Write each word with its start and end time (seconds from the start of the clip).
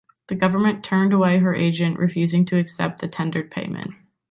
The 0.29 0.35
government 0.35 0.83
turned 0.83 1.13
away 1.13 1.37
her 1.37 1.53
agent, 1.53 1.99
refusing 1.99 2.43
to 2.45 2.57
accept 2.57 3.01
the 3.01 3.07
tendered 3.07 3.51
payment. 3.51 3.93